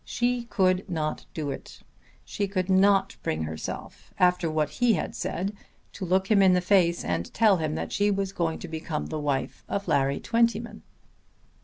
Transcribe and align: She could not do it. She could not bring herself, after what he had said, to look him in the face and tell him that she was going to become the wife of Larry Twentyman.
She 0.03 0.45
could 0.45 0.89
not 0.89 1.27
do 1.31 1.51
it. 1.51 1.81
She 2.25 2.47
could 2.47 2.71
not 2.71 3.17
bring 3.21 3.43
herself, 3.43 4.11
after 4.17 4.49
what 4.49 4.71
he 4.81 4.93
had 4.95 5.13
said, 5.15 5.53
to 5.93 6.05
look 6.05 6.31
him 6.31 6.41
in 6.41 6.53
the 6.53 6.59
face 6.59 7.05
and 7.05 7.31
tell 7.35 7.57
him 7.57 7.75
that 7.75 7.91
she 7.91 8.09
was 8.09 8.33
going 8.33 8.57
to 8.65 8.67
become 8.67 9.05
the 9.05 9.19
wife 9.19 9.63
of 9.69 9.87
Larry 9.87 10.19
Twentyman. 10.19 10.81